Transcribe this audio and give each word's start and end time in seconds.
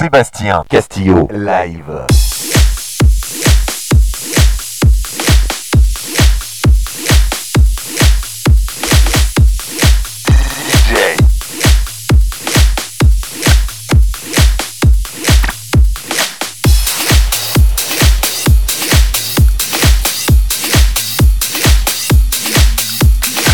Sébastien 0.00 0.64
Castillo 0.66 1.28
Live. 1.30 2.06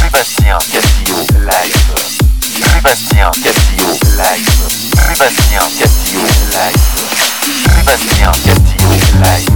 Sébastien 0.01 0.59
Castillo 0.71 1.17
live. 1.41 1.95
Sébastien 2.73 3.31
Castillo 3.33 3.91
live. 4.17 4.87
Sébastien 4.95 5.61
Castillo. 5.77 6.06
like, 6.59 6.77
Sébastien 7.75 8.33
Castillo 8.45 8.91
like. 9.21 9.56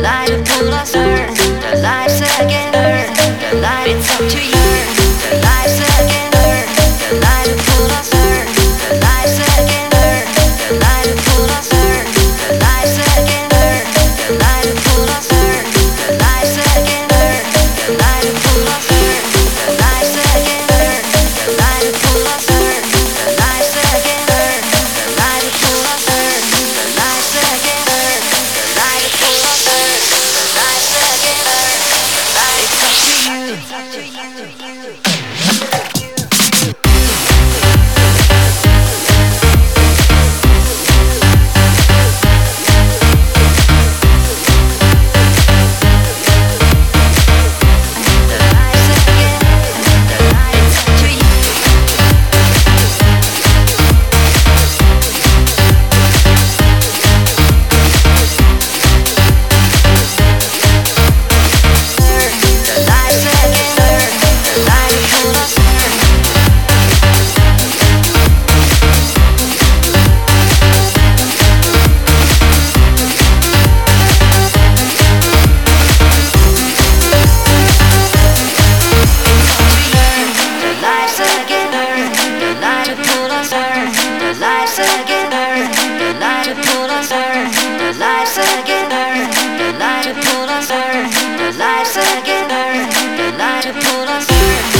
The 0.00 0.06
light 0.06 0.46
closer, 0.46 1.26
the 1.60 1.82
lights 1.82 2.22
again, 2.40 2.72
the 2.72 3.60
light 3.60 3.88
it's 3.88 4.10
up 4.10 4.30
to 4.30 4.40
you. 4.42 5.59
to 93.62 93.72
put 93.74 94.08
on 94.08 94.79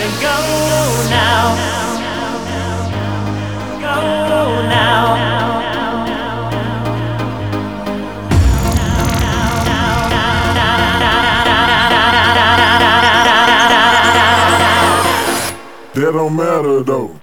Then 0.00 0.22
go 0.22 0.36
now. 1.10 1.56
Go 3.82 4.66
now. 4.66 5.04
That 15.92 16.12
don't 16.14 16.34
matter 16.34 16.82
though. 16.82 17.19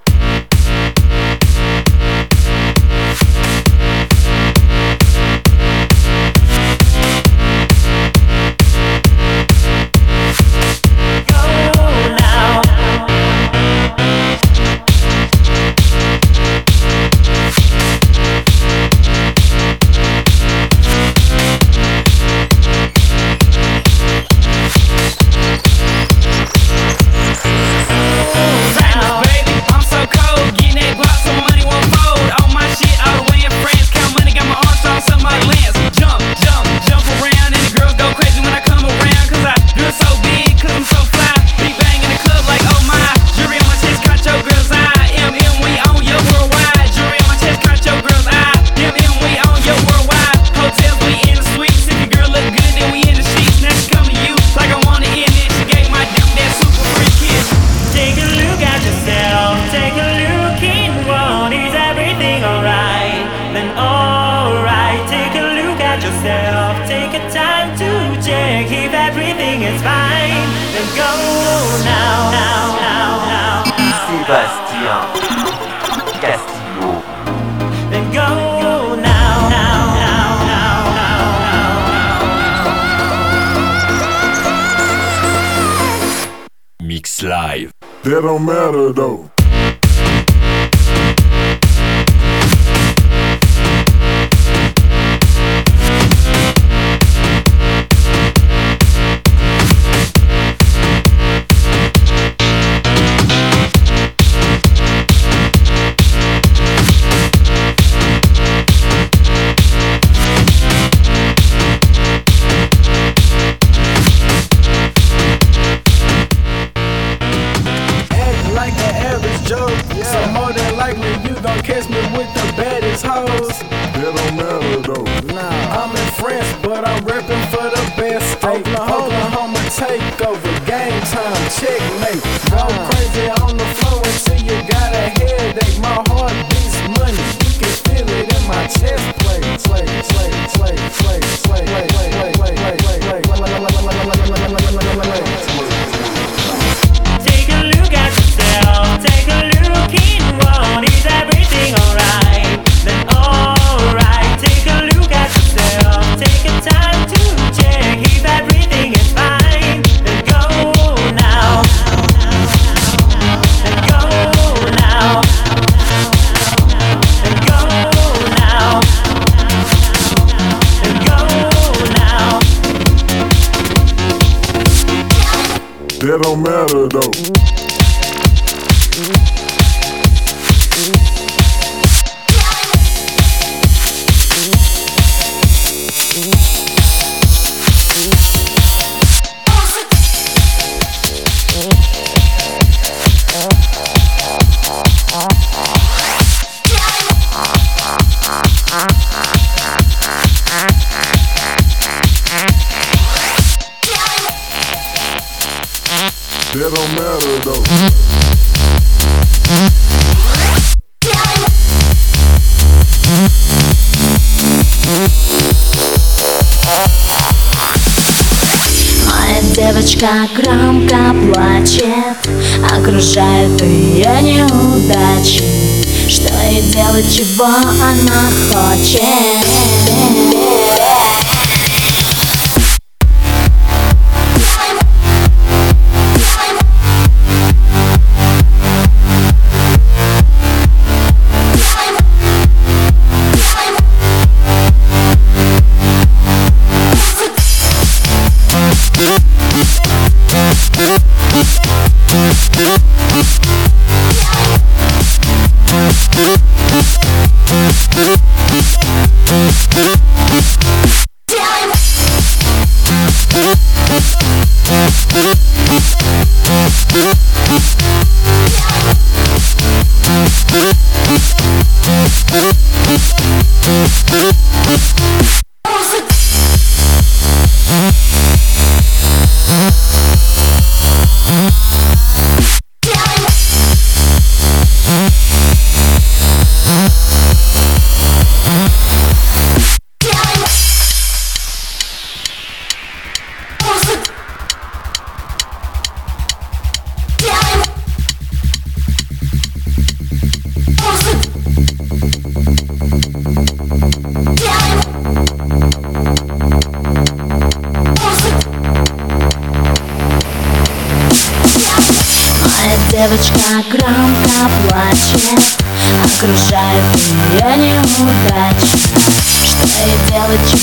No. 88.94 89.27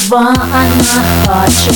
Чего 0.06 0.18
она 0.18 0.36
хочет. 1.26 1.76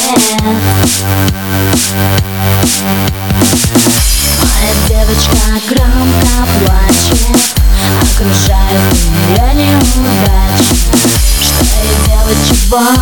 Моя 4.46 4.74
девочка 4.88 5.42
громко 5.68 6.32
плачет 6.60 7.22
Окружают 8.02 8.94
ее 9.30 9.46
неудачи 9.56 10.76
Что 11.42 11.80
ей 11.82 11.98
делать, 12.06 12.42
чего 12.48 12.78
она 12.78 13.00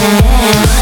Hey 0.00 0.79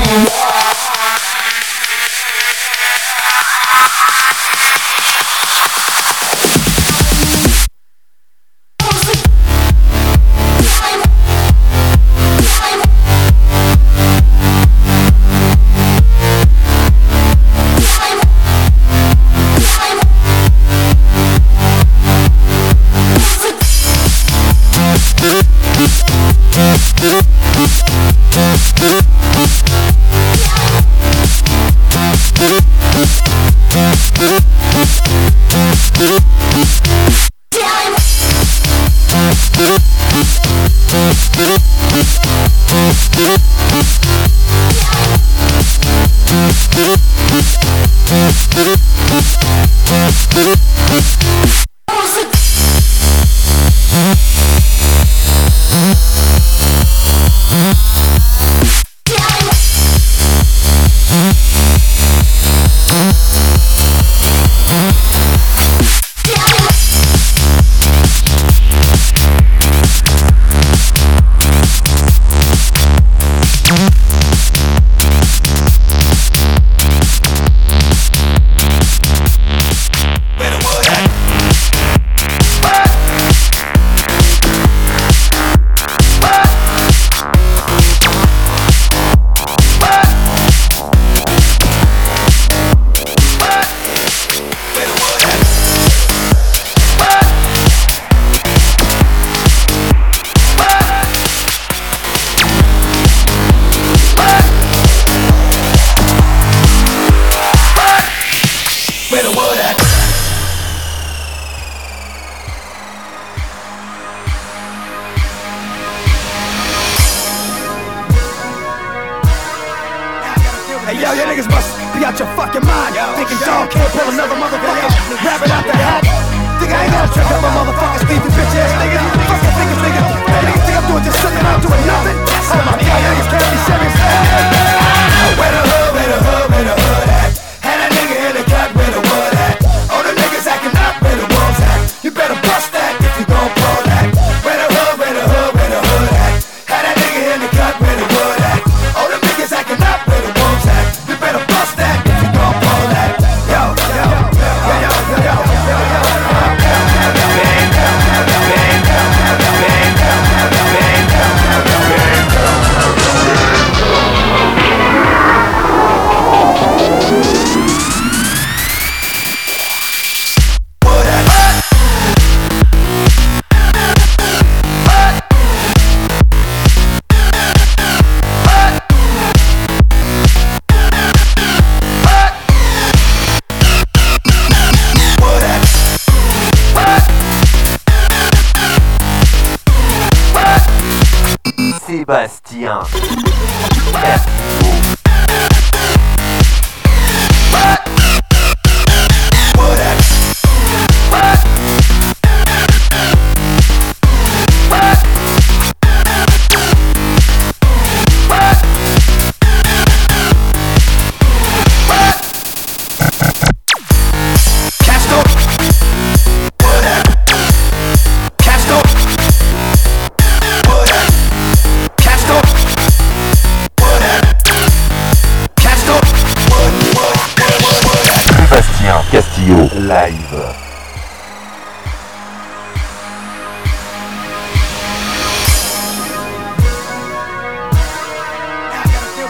Radio 229.48 229.80
Live. 229.80 230.12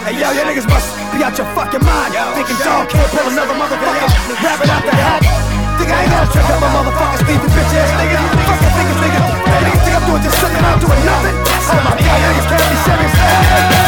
Hey 0.03 0.19
yo, 0.19 0.33
you 0.35 0.43
niggas 0.43 0.67
must 0.67 0.91
be 1.15 1.23
out 1.23 1.39
your 1.39 1.47
fucking 1.55 1.85
mind. 1.87 2.15
Yo, 2.15 2.35
Thinking 2.35 2.59
dog 2.67 2.89
can't 2.91 3.07
pull 3.15 3.31
another 3.31 3.55
motherfucker. 3.55 4.11
Rap 4.43 4.59
it 4.59 4.71
out 4.71 4.83
the 4.83 4.91
hat. 4.91 5.23
Think 5.79 5.91
I 5.93 6.03
ain't 6.03 6.11
gonna 6.11 6.33
trip 6.33 6.51
up 6.51 6.61
my 6.63 6.71
motherfucking 6.75 7.23
Steve, 7.23 7.39
you 7.39 7.51
bitch 7.55 7.79
ass 7.79 7.91
nigga. 7.95 8.19
Fucking 8.43 8.75
niggas, 8.75 8.99
nigga. 8.99 9.21
Hey, 9.23 9.61
niggas 9.71 9.83
think 9.87 9.95
I'm 9.95 10.07
doing 10.11 10.23
just 10.27 10.41
something, 10.43 10.65
I'm 10.67 10.81
doing 10.83 11.03
nothing. 11.07 11.37
Oh 11.47 11.79
my 11.87 11.95
god, 11.95 12.19
niggas 12.27 12.49
can't 12.51 12.67
be 12.67 12.79
serious. 12.83 13.88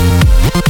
Yeah. 0.00 0.69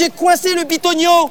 J'ai 0.00 0.08
coincé 0.08 0.54
le 0.54 0.64
bitonio 0.64 1.28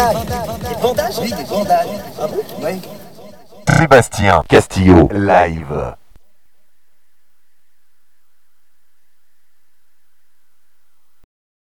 bandages. 0.00 0.68
Des 0.68 0.82
bandages 0.82 1.18
Oui, 1.20 1.32
des 1.32 1.44
bandages. 1.44 1.79